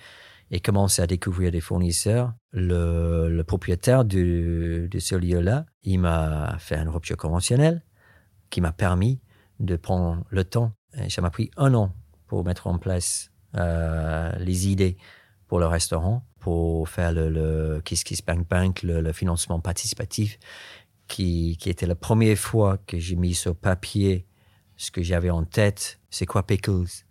[0.51, 2.33] et commencer à découvrir des fournisseurs.
[2.53, 7.83] Le, propriétaire de, de ce lieu-là, il m'a fait une rupture conventionnelle
[8.49, 9.19] qui m'a permis
[9.59, 10.71] de prendre le temps.
[10.93, 11.93] Et ça m'a pris un an
[12.27, 14.97] pour mettre en place euh, les idées
[15.47, 20.37] pour le restaurant, pour faire le, le Kiss Kiss Bank Bank, le, financement participatif,
[21.07, 24.27] qui, qui, était la première fois que j'ai mis sur papier
[24.77, 25.99] ce que j'avais en tête.
[26.09, 27.05] C'est quoi Pickles?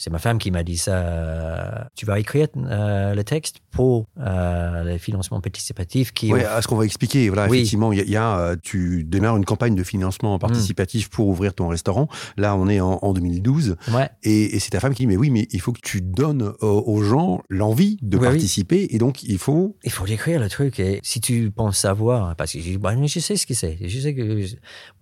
[0.00, 0.96] C'est ma femme qui m'a dit ça.
[0.96, 6.32] Euh, tu vas écrire euh, le texte pour euh, le financement participatif qui.
[6.32, 7.28] Oui, à ce qu'on va expliquer.
[7.28, 11.10] Voilà, effectivement, il y, a, tu démarres une campagne de financement participatif mm.
[11.10, 12.08] pour ouvrir ton restaurant.
[12.38, 13.76] Là, on est en, 2012.
[13.92, 14.08] Ouais.
[14.22, 17.02] Et, c'est ta femme qui dit mais oui, mais il faut que tu donnes aux,
[17.02, 19.76] gens l'envie de participer, et donc il faut.
[19.84, 20.80] Il faut écrire le truc.
[20.80, 24.14] Et si tu penses savoir, parce que bah, je sais ce que c'est, je sais
[24.14, 24.46] que.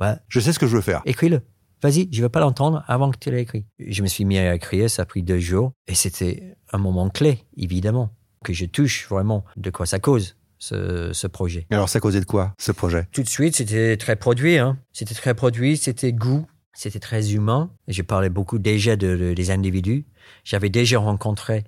[0.01, 1.03] Bah, je sais ce que je veux faire.
[1.05, 1.41] Écris-le
[1.83, 3.64] vas-y, je veux pas l'entendre avant que tu l'aies écrit.
[3.79, 7.09] Je me suis mis à écrire, ça a pris deux jours, et c'était un moment
[7.09, 8.11] clé, évidemment,
[8.45, 10.35] que je touche vraiment de quoi ça cause.
[10.61, 11.69] Ce, ce projet?
[11.71, 13.07] Alors ça causait de quoi ce projet?
[13.12, 14.59] Tout de suite, c'était très produit.
[14.59, 14.77] Hein.
[14.93, 17.71] C'était très produit, c'était goût, c'était très humain.
[17.87, 20.05] Je parlais beaucoup déjà de, des individus.
[20.43, 21.62] J'avais déjà rencontré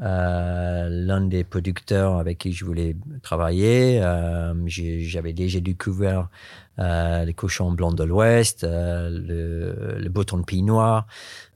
[0.00, 4.00] euh, l'un des producteurs avec qui je voulais travailler.
[4.02, 6.28] Euh, J'avais déjà découvert
[6.78, 11.06] euh, les cochons blancs de l'Ouest, euh, le, le bouton de noir,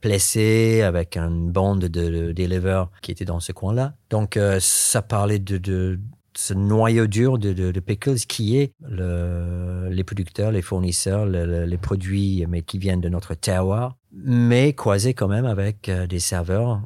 [0.01, 3.93] placé avec une bande de d'éleveurs qui étaient dans ce coin-là.
[4.09, 5.99] Donc euh, ça parlait de, de
[6.35, 11.77] ce noyau dur de, de, de, pickles qui est le, les producteurs, les fournisseurs, les
[11.77, 16.81] produits mais qui viennent de notre terroir, mais croisés quand même avec des serveurs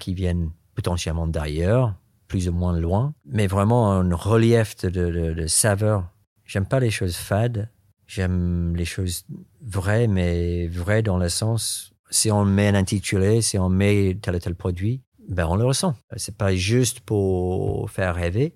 [0.00, 1.92] qui viennent potentiellement d'ailleurs,
[2.28, 6.08] plus ou moins loin, mais vraiment un relief de, de, de saveur.
[6.44, 7.68] J'aime pas les choses fades,
[8.06, 9.26] j'aime les choses
[9.60, 14.36] vraies, mais vraies dans le sens, si on met un intitulé, si on met tel
[14.36, 15.96] ou tel produit, ben on le ressent.
[16.16, 18.54] C'est pas juste pour faire rêver,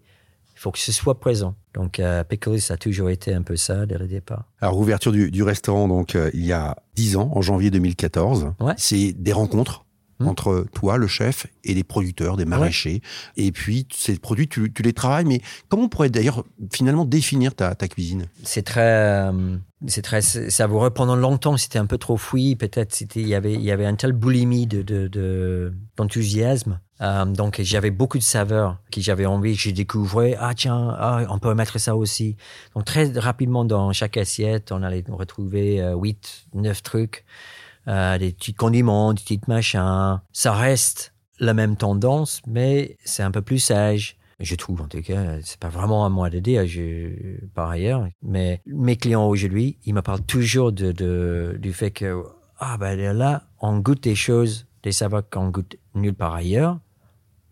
[0.54, 1.56] il faut que ce soit présent.
[1.74, 4.44] Donc, euh, Pickles a toujours été un peu ça dès le départ.
[4.60, 8.54] Alors, ouverture du, du restaurant, donc, euh, il y a 10 ans, en janvier 2014.
[8.60, 8.74] Ouais.
[8.76, 9.84] C'est des rencontres
[10.22, 10.28] Mmh.
[10.28, 13.02] entre toi, le chef, et les producteurs, des maraîchers.
[13.36, 15.24] Et puis, ces produits, tu, les travailles.
[15.24, 18.26] Mais comment on pourrait d'ailleurs finalement définir ta, cuisine?
[18.42, 19.56] C'est très, euh,
[19.86, 20.90] c'est très savoureux.
[20.90, 22.56] Pendant longtemps, c'était un peu trop fouillis.
[22.56, 26.80] Peut-être c'était, il y avait, il y avait un tel boulimie de, d'enthousiasme.
[27.00, 29.54] Euh, donc j'avais beaucoup de saveurs que j'avais envie.
[29.54, 32.36] J'ai découvert ah tiens, ah, on peut mettre ça aussi.
[32.74, 37.24] Donc très rapidement dans chaque assiette, on allait retrouver euh, 8, 9 trucs.
[37.88, 40.20] Euh, des petits condiments, des petits machins.
[40.32, 44.16] Ça reste la même tendance, mais c'est un peu plus sage.
[44.38, 46.64] Je trouve, en tout cas, c'est pas vraiment à moi de dire,
[47.54, 48.06] par ailleurs.
[48.22, 52.22] Mais mes clients aujourd'hui, ils me parlent toujours de, de du fait que,
[52.58, 56.78] ah ben là, on goûte des choses, des saveurs qu'on goûte nulle part ailleurs.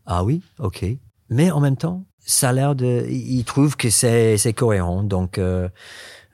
[0.06, 0.84] Ah oui, ok.
[1.28, 5.02] Mais en même temps, ça a l'air de, ils trouvent que c'est, c'est cohérent.
[5.02, 5.68] Donc, euh,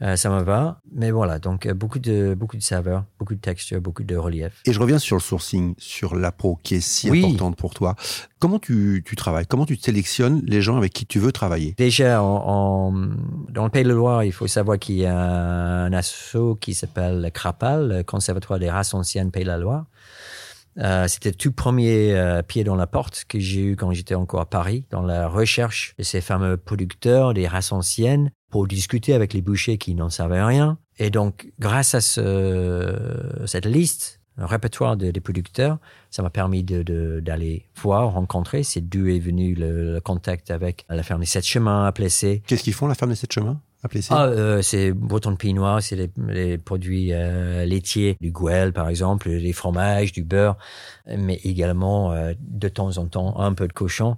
[0.03, 0.81] Euh, ça me va.
[0.93, 4.61] Mais voilà, donc euh, beaucoup de, beaucoup de saveurs, beaucoup de textures, beaucoup de relief.
[4.67, 7.25] Et je reviens sur le sourcing, sur l'appro qui est si Oui.
[7.25, 7.95] importante pour toi.
[8.39, 9.47] Comment tu, tu travailles?
[9.47, 11.75] Comment tu sélectionnes les gens avec qui tu veux travailler?
[11.79, 12.93] Déjà, en, en-
[13.49, 16.75] dans le Pays de la Loire, il faut savoir qu'il y a un asso qui
[16.75, 19.87] s'appelle le CRAPAL, le Conservatoire des races anciennes Pays de la Loire.
[20.79, 24.15] Euh, C'était le tout premier euh, pied dans la porte que j'ai eu quand j'étais
[24.15, 29.13] encore à Paris, dans la recherche de ces fameux producteurs des races anciennes pour discuter
[29.13, 30.79] avec les bouchers qui n'en savaient rien.
[30.99, 35.77] Et donc, grâce à ce, cette liste, un répertoire de- des producteurs,
[36.11, 38.63] ça m'a permis d'aller voir, rencontrer.
[38.63, 42.43] C'est d'où est venu le, le contact avec la ferme des Sept Chemins à Plessé.
[42.47, 45.49] Qu'est-ce qu'ils font, la ferme des sept chemins à Plessis Ah, euh, c'est Breton de
[45.53, 50.57] Noir, c'est les, les produits euh, laitiers, du gouel par exemple, des fromages, du beurre,
[51.07, 54.17] mais également euh, de temps en temps un peu de cochon.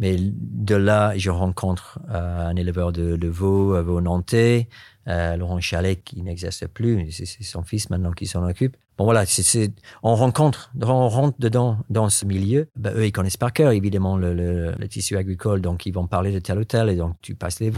[0.00, 4.68] Mais de là, je rencontre euh, un éleveur de, de veaux, euh, veau nantais,
[5.08, 8.76] euh, Laurent Chalet qui n'existe plus, c'est son fils maintenant qui s'en occupe.
[8.96, 12.68] Bon voilà, c'est- on rencontre, on rentre dedans dans ce milieu.
[12.76, 16.06] Ben, eux, ils connaissent par cœur évidemment le, le, le tissu agricole, donc ils vont
[16.08, 17.70] parler de tel ou tel, et donc tu passes les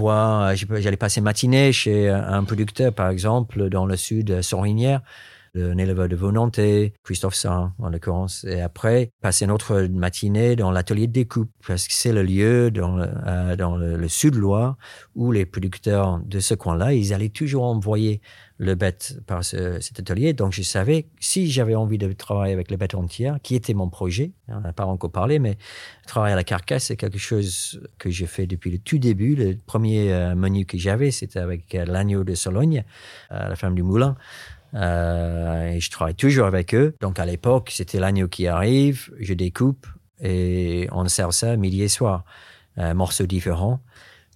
[0.67, 5.03] peux- J'allais passer matinée chez un producteur par exemple dans le sud, Sorinière,
[5.57, 10.71] un éleveur de nantais, Christophe Saint en l'occurrence, et après passer une autre matinée dans
[10.71, 14.35] l'atelier de découpe parce que c'est le lieu dans le, euh, dans le, le sud
[14.35, 14.77] Loire
[15.15, 18.21] où les producteurs de ce coin-là, ils allaient toujours envoyer
[18.59, 20.35] le bête par ce- cet atelier.
[20.35, 23.89] Donc, je savais si j'avais envie de travailler avec les bêtes entières, qui était mon
[23.89, 25.57] projet, on n'a pas encore parlé, mais
[26.07, 29.35] travailler à la carcasse, c'est quelque chose que j'ai fait depuis le tout début.
[29.35, 32.85] Le premier euh, menu que j'avais, c'était avec l'agneau de Sologne,
[33.33, 34.15] euh, la femme du moulin.
[34.75, 36.95] Euh, et je travaille toujours avec eux.
[37.01, 39.87] Donc, à l'époque, c'était l'agneau qui arrive, je découpe
[40.23, 42.25] et on sert ça midi et soir.
[42.79, 43.81] Euh, morceaux différents.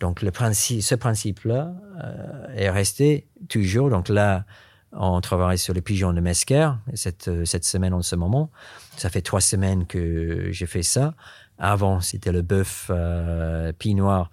[0.00, 3.90] Donc, le principe, ce principe-là euh, est resté toujours.
[3.90, 4.44] Donc là,
[4.92, 8.50] on travaille sur les pigeons de Mesquer cette, semaine en ce moment.
[8.96, 11.14] Ça fait trois semaines que j'ai fait ça.
[11.58, 14.30] Avant, c'était le bœuf euh, pie noir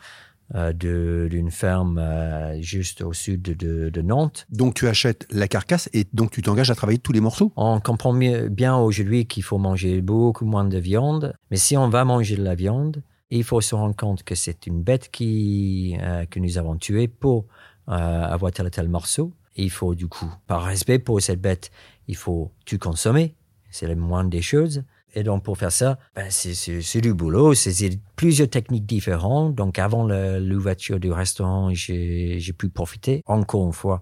[0.73, 4.47] d'une ferme euh, juste au sud de, de- Nantes.
[4.49, 7.51] Donc tu achètes la carcasse et donc tu t'engages à travailler tous les morceaux?
[7.55, 11.87] On comprend mieux- bien aujourd'hui qu'il faut manger beaucoup moins de viande, mais si on
[11.89, 15.97] va manger de la viande, il faut se rendre compte que c'est une bête qui,
[16.01, 17.45] euh, que nous avons tuée pour
[17.87, 19.31] euh, avoir tel ou tel morceau.
[19.55, 21.71] Et il faut du coup, par respect pour cette bête,
[22.07, 23.35] il faut tout consommer.
[23.69, 24.83] C'est la moindre des choses.
[25.13, 29.55] Et donc pour faire ça, ben, c'est- du boulot, c'est plusieurs techniques différentes.
[29.55, 34.01] Donc avant l'ouverture du restaurant, j'ai pu profiter encore une fois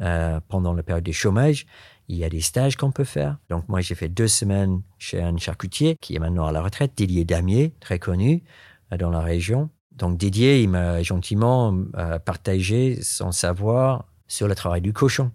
[0.00, 1.66] euh, pendant la période du chômage.
[2.08, 3.36] Il y a des stages qu'on peut faire.
[3.50, 6.92] Donc moi, j'ai fait deux semaines chez un charcutier qui est maintenant à la retraite,
[6.96, 8.42] Didier Damier, très connu
[8.92, 9.70] euh, dans la région.
[9.92, 15.32] Donc Didier, il m'a gentiment euh, partagé son savoir sur le travail du cochon.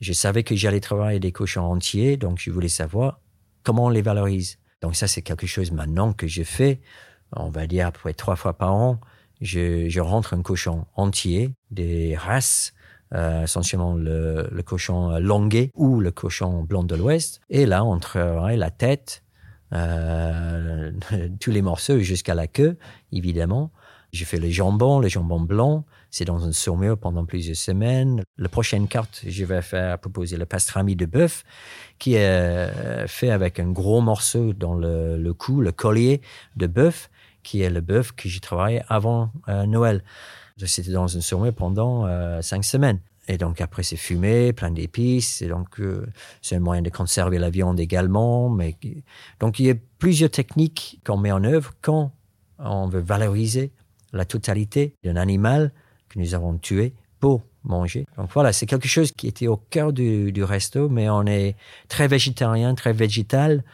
[0.00, 3.20] Je savais que j'allais travailler des cochons entiers, donc je voulais savoir
[3.68, 4.56] comment on les valorise.
[4.80, 6.80] Donc ça, c'est quelque chose maintenant que je fais,
[7.36, 8.98] on va dire à peu près trois fois par an.
[9.42, 12.72] Je, rentre un cochon entier, des races,
[13.12, 17.42] euh, essentiellement le, cochon longuet ou le cochon blanc de l'Ouest.
[17.50, 19.22] Et là, on travaille la tête,
[19.74, 20.90] euh,
[21.40, 22.78] tous les morceaux jusqu'à la queue,
[23.12, 23.70] évidemment.
[24.12, 25.84] Je fais le jambon, le jambon blanc.
[26.10, 28.22] C'est dans une saumure pendant plusieurs semaines.
[28.38, 31.44] La prochaine carte, je vais faire proposer le pastrami de bœuf,
[31.98, 36.22] qui est euh, fait avec un gros morceau dans le, cou, le collier
[36.56, 37.10] de bœuf,
[37.42, 40.02] qui est le bœuf que j'ai travaillé avant euh, Noël.
[40.66, 43.00] C'était dans une saumure pendant euh, cinq semaines.
[43.28, 45.42] Et donc après c'est fumé, plein d'épices.
[45.42, 46.06] Et donc euh,
[46.40, 48.48] c'est un moyen de conserver la viande également.
[48.48, 48.76] Mais
[49.38, 52.12] donc il y a plusieurs techniques qu'on met en œuvre quand
[52.58, 53.70] on veut valoriser
[54.12, 55.72] la totalité d'un animal
[56.08, 58.06] que nous avons tué pour manger.
[58.16, 61.56] Donc voilà, c'est quelque chose qui était au cœur du, resto, mais on est
[61.88, 63.64] très végétarien, très végétal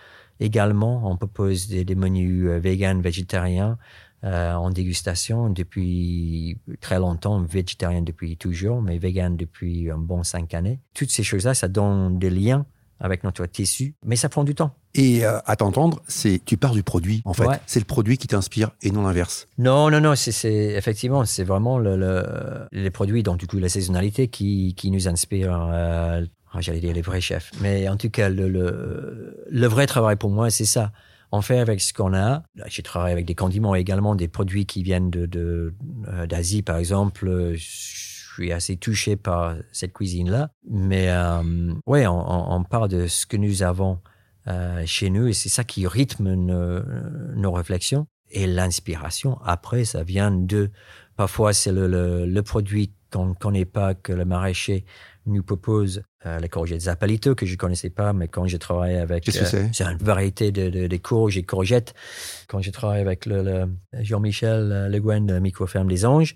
[0.41, 1.09] également.
[1.11, 3.79] On propose des, des menus euh, vegan, végétariens
[4.25, 10.55] euh, en dégustation depuis très longtemps, végétarien depuis toujours, mais vegan depuis un bon cinq
[10.55, 10.81] années.
[10.95, 12.65] Toutes ces choses-là, ça donne des liens
[13.01, 14.75] avec notre tissu, mais ça prend du temps.
[14.95, 17.47] Et euh, à t'entendre, c'est tu pars du produit en fait.
[17.47, 17.59] Ouais.
[17.67, 19.47] C'est le produit qui t'inspire et non l'inverse.
[19.59, 23.69] Non, non, non, c'est- effectivement, c'est vraiment le, le- les produits, donc du coup la
[23.69, 25.53] saisonnalité qui, qui nous inspire.
[25.73, 29.87] euh, ah, J'allais dire les vrais chefs, mais en tout cas le, le, le vrai
[29.87, 30.93] travail pour moi, c'est ça.
[31.33, 32.45] On fait avec ce qu'on a.
[32.67, 35.75] J'ai travaillé avec des condiments également, des produits qui viennent de de-
[36.07, 37.55] euh, d'Asie par exemple.
[37.57, 37.59] Je
[38.37, 43.27] suis assez touché par cette cuisine-là, mais euh, ouais, on, on, on part de ce
[43.27, 43.99] que nous avons
[44.85, 46.81] chez nous et c'est ça qui rythme nos,
[47.35, 48.07] nos réflexions.
[48.31, 50.71] Et l'inspiration, après, ça vient de...
[51.17, 54.85] Parfois, c'est le, le, le produit qu'on ne connaît pas, que le maraîcher
[55.27, 59.23] nous propose euh, la courgette Zapalito, que je connaissais pas, mais quand j'ai travaillé avec...
[59.23, 59.71] Qu'est-ce que c'est?
[59.73, 61.95] C'est une variété de, de, de courges et courgettes.
[62.49, 63.69] Quand j'ai travaillé avec le, le
[64.03, 66.35] Jean-Michel euh, Le Guen de Microferme des Anges,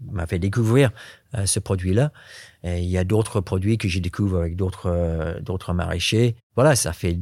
[0.00, 0.92] m'a fait découvrir
[1.34, 2.12] euh, ce produit-là.
[2.62, 6.36] Et il y a d'autres produits que j'ai découvert avec d'autres euh, d'autres maraîchers.
[6.60, 7.18] Voilà, ça fait...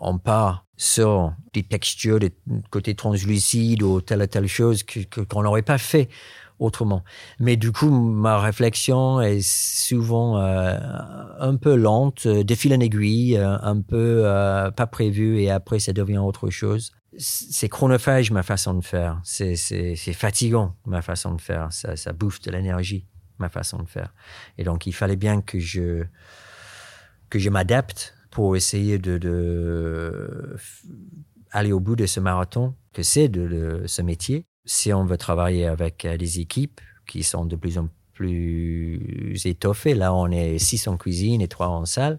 [0.00, 2.34] on part sur des textures, des
[2.68, 6.08] côtés translucides ou telle ou telle chose que que- qu'on n'aurait pas fait
[6.58, 7.04] autrement.
[7.38, 10.76] Mais du coup, ma réflexion est souvent euh,
[11.38, 15.78] un peu lente, de fil en aiguille, euh, un peu euh, pas prévu et après
[15.78, 16.90] ça devient autre chose.
[17.18, 19.20] C'est chronophage ma façon de faire.
[19.22, 19.54] C'est
[20.12, 21.72] fatigant ma façon de faire.
[21.72, 23.06] Ça, ça bouffe de l'énergie
[23.38, 24.12] ma façon de faire.
[24.58, 26.02] Et donc il fallait bien que je
[27.30, 30.84] que je m'adapte pour essayer de, de f-
[31.50, 34.44] aller au bout de ce marathon que c'est de, de ce métier.
[34.64, 39.94] Si on veut travailler avec euh, des équipes qui sont de plus en plus étoffées,
[39.94, 42.18] là on est six en cuisine et trois en salle,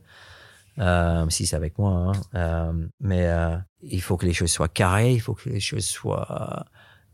[0.79, 2.11] euh, six avec moi, hein.
[2.35, 5.85] Euh, mais euh, il faut que les choses soient carrées, il faut que les choses
[5.85, 6.65] soient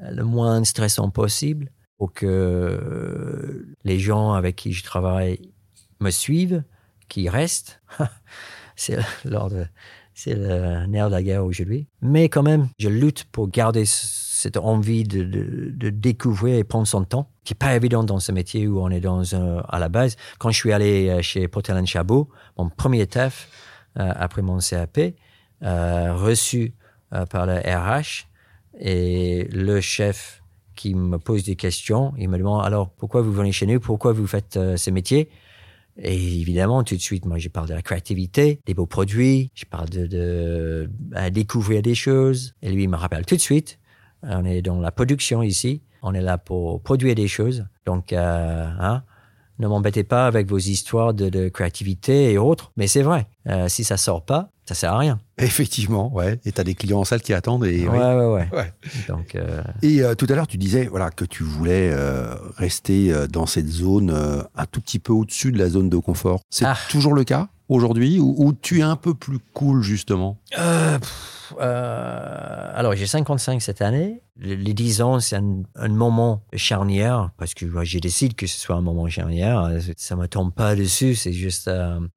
[0.02, 5.52] euh, le moins stressant possible, pour que les gens avec qui je travaille
[6.00, 6.64] me suivent,
[7.08, 7.82] qui restent.
[8.76, 11.88] c'est le nerf de la guerre aujourd'hui.
[12.02, 17.30] Mais quand même, je lutte pour garder cette envie de, découvrir et prendre son temps,
[17.44, 20.16] qui n'est pas évident dans ce métier où on est dans un, à la base.
[20.40, 23.50] Quand je suis allé euh, chez Potel Chabot, mon premier taf
[23.98, 25.00] euh, après mon CAP,
[25.64, 26.74] euh, reçu
[27.30, 28.28] par le RH,
[28.78, 30.42] et le chef
[30.76, 34.12] qui me pose des questions, il me demande alors pourquoi vous venez chez nous, pourquoi
[34.12, 35.30] vous faites euh, ce métier?
[35.98, 39.66] Et évidemment, tout de suite, moi, je parle de la créativité, des beaux produits, je
[39.66, 42.54] parle de, de à découvrir des choses.
[42.62, 43.80] Et lui, il me rappelle tout de suite,
[44.24, 47.66] on est dans la production ici, on est là pour produire des choses.
[47.86, 49.04] Donc, euh, hein,
[49.60, 52.72] ne m'embêtez pas avec vos histoires de, de créativité et autres.
[52.76, 55.20] Mais c'est vrai, euh, si ça sort pas, ça sert à rien.
[55.38, 56.40] Effectivement, ouais.
[56.46, 57.66] Et t'as des clients en salle qui attendent.
[57.66, 58.74] Et, ouais, ouais, ouais, Ouais.
[59.08, 63.14] Donc, euh, Et euh, tout à l'heure, tu disais voilà que tu voulais euh, rester
[63.30, 64.10] dans cette zone
[64.56, 66.40] un tout petit peu au-dessus de la zone de confort.
[66.50, 66.78] C'est Ah.
[66.90, 70.38] toujours le cas aujourd'hui ou, ou tu es un peu plus cool justement?
[70.52, 74.22] Pff, alors, j'ai 55 cette année.
[74.38, 78.48] Les, les 10 ans, c'est un, un moment charnière parce que moi, je décide que
[78.48, 79.70] ce soit un moment charnière.
[79.98, 81.70] Ça me tombe pas dessus, c'est juste,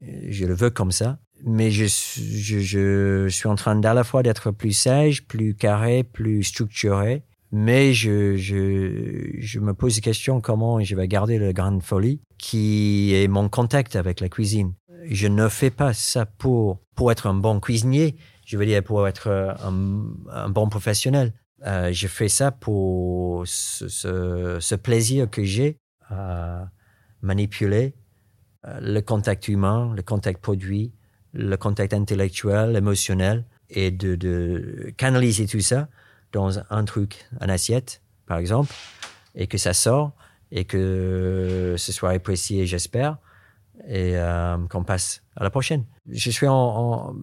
[0.03, 1.19] je le veux comme ça.
[1.45, 7.23] Mais je, suis- en train d'à la fois d'être plus sage, plus carré, plus structuré.
[7.51, 13.15] Mais je, me pose la question comment je vais garder le grain de folie qui
[13.15, 14.75] est mon contact avec la cuisine.
[15.05, 19.09] Je ne fais pas ça pour, pour être un bon cuisinier, je veux dire pour
[19.09, 21.33] être euh, un, bon professionnel.
[21.67, 25.79] Euh, je fais ça pour ce plaisir que j'ai
[26.11, 26.69] à
[27.23, 27.95] manipuler
[28.67, 30.93] euh, le contact humain, le contact produit,
[31.33, 35.89] le contact intellectuel, émotionnel, et de, canaliser tout ça
[36.33, 38.73] dans un truc, une assiette, par exemple,
[39.35, 40.13] et que ça sort,
[40.51, 43.19] et que ce soit apprécié, j'espère,
[43.87, 45.85] et euh, qu'on passe à la prochaine.
[46.11, 47.17] Je suis en, en-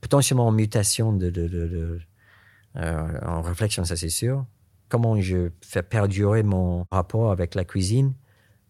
[0.00, 1.98] potentiellement en mutation de-
[2.76, 4.44] euh, en réflexion, ça c'est sûr.
[4.88, 8.14] Comment je fais perdurer mon rapport avec la cuisine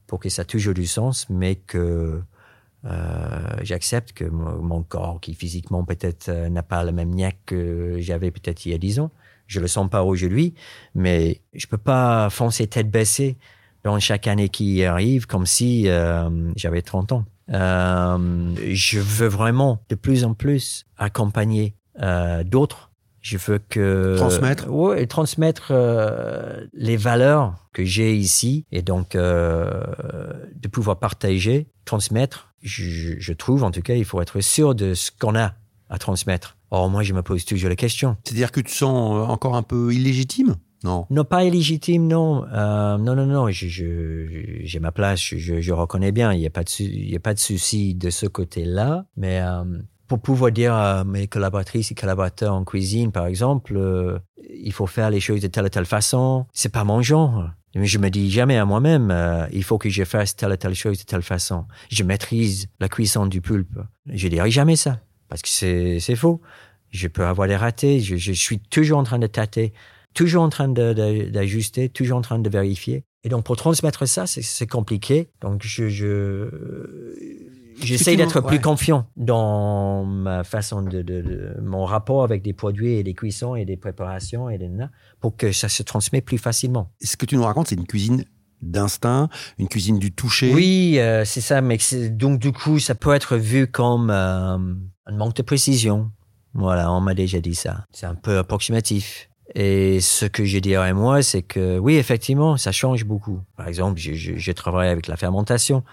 [0.07, 2.23] pour que ça ait toujours du sens, mais que
[2.85, 7.97] euh, j'accepte que mon, corps, qui physiquement peut-être euh, n'a pas le même niaque que
[7.99, 9.11] j'avais peut-être il y a 10 ans,
[9.47, 10.55] je le sens pas aujourd'hui,
[10.95, 13.37] mais je peux pas foncer tête baissée
[13.83, 17.25] dans chaque année qui arrive comme si euh, j'avais 30 ans.
[17.49, 21.75] Je veux vraiment de plus en plus accompagner
[22.45, 22.88] d'autres.
[23.21, 24.71] Je veux que Transmettre.
[24.71, 29.83] ouais, transmettre euh, les valeurs que j'ai ici et donc euh,
[30.55, 32.55] de pouvoir partager, transmettre.
[32.63, 35.55] Je, je trouve en tout cas, il faut être sûr de ce qu'on a
[35.91, 36.57] à transmettre.
[36.71, 38.17] Or moi, je me pose toujours la question.
[38.25, 40.57] C'est-à-dire que tu te sens euh, encore un peu illégitime?
[40.85, 41.07] Non.
[41.11, 42.45] Non, pas illégitime, non.
[42.53, 43.49] Euh, non, non, non.
[43.51, 45.21] J'ai ma place.
[45.21, 46.33] Je, je, reconnais bien.
[46.33, 49.07] Il n'y a pas de, il y a pas de souci de ce côté-là.
[49.17, 49.41] Mais
[50.09, 54.19] pour pouvoir dire à mes collaboratrices et collaborateurs en cuisine, par exemple, euh,
[54.51, 56.47] il faut faire les choses de telle ou telle façon.
[56.53, 57.51] C'est pas mon genre.
[57.75, 60.75] Je me dis jamais à moi-même, euh, il faut que je fasse telle ou telle
[60.75, 61.67] chose de telle façon.
[61.91, 63.79] Je maîtrise la cuisson du pulpe.
[64.07, 66.41] Je dirais jamais ça parce que c'est faux.
[66.91, 68.01] Je peux avoir des ratés.
[68.01, 69.73] Je, je suis toujours en train de tâter
[70.15, 73.05] toujours en train de- d'ajuster, toujours en train de vérifier.
[73.25, 75.29] Et donc, pour transmettre ça, c'est- c'est compliqué.
[75.43, 76.49] Donc, je, je,
[77.83, 78.63] j'essaie d'être plus ouais.
[78.63, 83.55] confiant dans ma façon de, de- de- mon rapport avec des produits et des cuissons
[83.55, 84.69] et des préparations et des
[85.21, 86.93] pour que ça se transmet plus facilement.
[87.03, 88.25] Ce que tu nous racontes, c'est une cuisine
[88.63, 90.53] d'instinct, une cuisine du toucher.
[90.53, 91.61] Oui, euh, c'est ça.
[91.61, 94.57] Mais c'est- donc du coup, ça peut être vu comme euh,
[95.07, 96.11] un manque de précision.
[96.55, 97.85] Voilà, on m'a déjà dit ça.
[97.93, 99.29] C'est un peu approximatif.
[99.55, 103.41] Et ce que je dirais moi, c'est que oui, effectivement, ça change beaucoup.
[103.57, 105.85] Par exemple, je, je, je travaille avec la fermentation.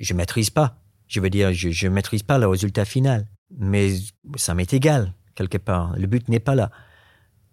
[0.00, 0.79] Je maîtrise pas.
[1.10, 3.26] Je veux dire, je, je maîtrise pas le résultat final.
[3.58, 3.92] Mais
[4.36, 5.96] ça m'est égal quelque part.
[5.96, 6.70] Le but n'est pas là.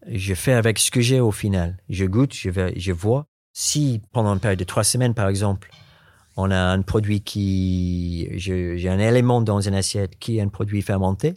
[0.07, 1.77] Je fais avec ce que j'ai au final.
[1.89, 3.25] Je goûte, je, vois.
[3.53, 5.69] Si pendant une période de trois semaines, par exemple,
[6.37, 10.81] on a un produit qui, j'ai un élément dans une assiette qui est un produit
[10.81, 11.33] fermenté,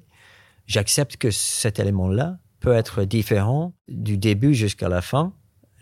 [0.66, 5.32] j'accepte que cet élément-là peut être différent du début jusqu'à la fin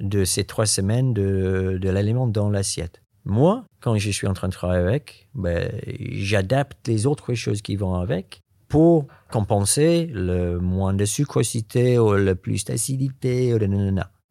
[0.01, 3.03] de ces trois semaines de, de l'élément dans l'assiette.
[3.29, 5.71] Moi, quand je suis en train de travailler avec, ben,
[6.13, 12.35] j'adapte les autres choses qui vont avec pour compenser le moins de sucrosité ou le
[12.35, 13.55] plus d'acidité.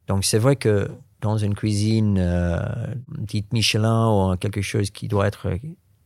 [0.07, 0.89] Donc c'est vrai que
[1.21, 2.59] dans une cuisine euh,
[3.19, 5.59] dite Michelin ou quelque chose qui doit être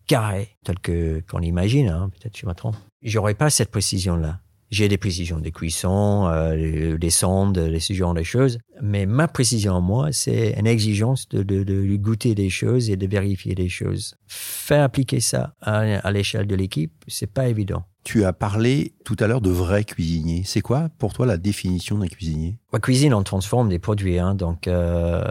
[0.05, 4.39] carré, tel que qu'on imagine, hein, peut-être je me trompe, j'aurais pas cette précision-là.
[4.72, 9.28] J'ai des précisions de cuisson, euh, des sondes, des ce genre de choses, mais ma
[9.28, 13.67] précision moi, c'est une exigence de, de, de goûter des choses et de vérifier des
[13.67, 14.15] choses.
[14.28, 17.84] Faire appliquer ça à, à l'échelle de l'équipe, c'est pas évident.
[18.05, 20.43] Tu as parlé tout à l'heure de vrai cuisinier.
[20.45, 22.57] C'est quoi pour toi la définition d'un cuisinier?
[22.72, 25.22] La cuisine, on transforme des produits, hein, donc, euh,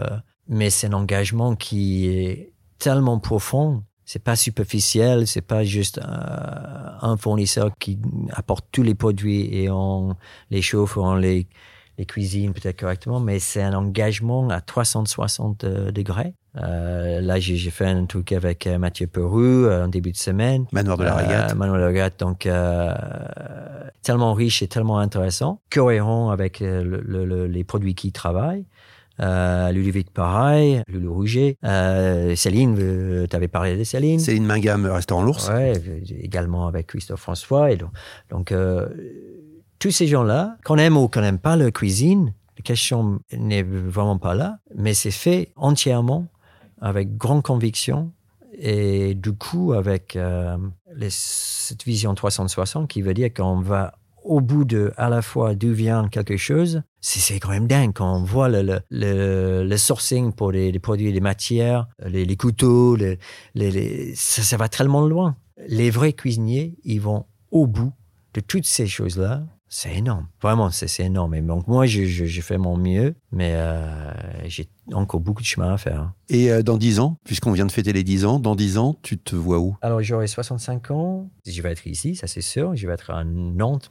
[0.47, 3.83] mais c'est un engagement qui est tellement profond.
[4.13, 6.03] C'est pas superficiel, c'est pas juste euh,
[7.01, 7.97] un fournisseur qui
[8.33, 10.17] apporte tous les produits et on
[10.49, 11.47] les chauffe, on les,
[11.97, 16.33] les cuisine peut-être correctement, mais c'est un engagement à 360 euh, degrés.
[16.57, 20.65] Euh, là, j'ai fait un truc avec euh, Mathieu Peru euh, en début de semaine.
[20.73, 21.51] Manoir de la Régate.
[21.53, 22.93] Euh, Manoir de la Régate, donc euh,
[24.01, 28.65] tellement riche et tellement intéressant, cohérent avec le- le- le- les produits qui travaillent.
[29.21, 32.75] Euh, Ludovic pareil, Loulou Rouget, euh, Céline,
[33.29, 34.19] tu avais parlé de Céline.
[34.19, 35.49] Céline Mingam, restaurant L'Ours.
[35.49, 35.73] Ouais,
[36.19, 37.71] également avec Christophe François.
[37.71, 37.91] Et donc,
[38.29, 38.87] donc euh,
[39.79, 44.17] tous ces gens-là, qu'on aime ou qu'on n'aime pas leur cuisine, la question n'est vraiment
[44.17, 46.27] pas là, mais c'est fait entièrement
[46.81, 48.11] avec grande conviction
[48.57, 50.57] et du coup avec euh,
[51.09, 53.93] cette vision 360 qui veut dire qu'on va
[54.23, 58.15] au bout de à la fois d'où vient quelque chose, c'est quand même dingue quand
[58.15, 62.95] on voit le, le, le, sourcing pour les, les produits, les matières, les, les couteaux,
[62.95, 63.17] les,
[63.55, 65.35] les, ça, ça va tellement loin.
[65.67, 67.91] Les vrais cuisiniers, ils vont au bout
[68.33, 69.43] de toutes ces choses-là.
[69.67, 70.27] C'est énorme.
[70.41, 71.33] Vraiment, c'est c'est énorme.
[71.33, 74.11] Et donc, moi, je, je, je fais mon mieux, mais euh,
[74.45, 76.11] j'ai encore beaucoup de chemin à faire.
[76.29, 78.97] Et euh, dans 10 ans, puisqu'on vient de fêter les 10 ans, dans 10 ans,
[79.01, 79.75] tu te vois où?
[79.81, 81.29] Alors, j'aurai 65 ans.
[81.45, 82.75] Je vais être ici, ça c'est sûr.
[82.75, 83.89] Je vais être à Nantes,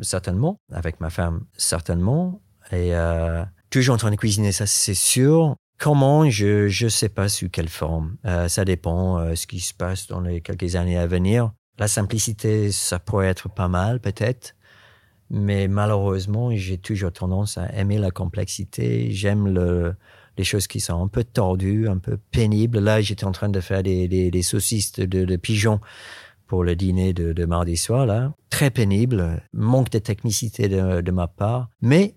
[0.00, 0.56] certainement.
[0.72, 2.40] Avec ma femme, certainement.
[2.72, 5.56] Et euh, toujours en train de cuisiner, ça c'est sûr.
[5.78, 8.16] Comment Je ne sais pas sous quelle forme.
[8.24, 11.52] Euh, ça dépend euh, ce qui se passe dans les quelques années à venir.
[11.78, 14.54] La simplicité, ça pourrait être pas mal, peut-être.
[15.30, 19.10] Mais malheureusement, j'ai toujours tendance à aimer la complexité.
[19.10, 19.94] J'aime le,
[20.36, 22.78] les choses qui sont un peu tordues, un peu pénibles.
[22.78, 25.80] Là, j'étais en train de faire des, des, des saucisses de, de pigeons
[26.46, 28.34] pour le dîner de, de mardi soir, là.
[28.50, 32.14] Très pénible, manque de technicité de, de ma part, mais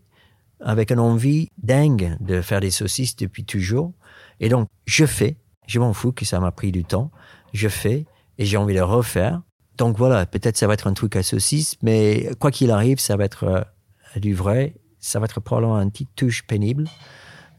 [0.60, 3.94] avec une envie dingue de faire des saucisses depuis toujours.
[4.40, 5.38] Et donc, je fais.
[5.68, 7.12] Je m'en fous que ça m'a pris du temps.
[7.54, 8.06] Je fais
[8.38, 9.42] et j'ai envie de refaire.
[9.78, 13.16] Donc voilà, peut-être ça va être un truc à saucisse, mais quoi qu'il arrive, ça
[13.16, 14.76] va être euh, du vrai.
[15.00, 16.86] Ça va être probablement une petite touche pénible.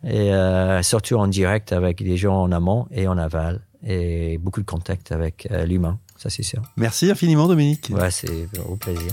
[0.04, 3.60] Et euh, surtout en direct avec des gens en amont et en aval.
[3.86, 6.62] Et beaucoup de contact avec euh, l'humain, ça c'est sûr.
[6.76, 7.90] Merci infiniment, Dominique.
[7.94, 9.12] Ouais, c'est au plaisir.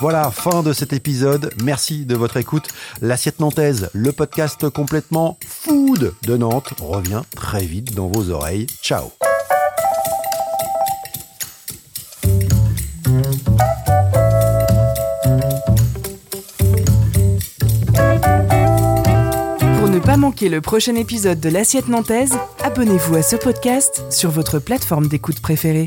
[0.00, 1.52] Voilà, fin de cet épisode.
[1.62, 2.68] Merci de votre écoute.
[3.00, 8.66] L'assiette nantaise, le podcast complètement food de Nantes, revient très vite dans vos oreilles.
[8.82, 9.12] Ciao
[20.24, 25.42] manquer le prochain épisode de l'Assiette Nantaise, abonnez-vous à ce podcast sur votre plateforme d'écoute
[25.42, 25.84] préférée.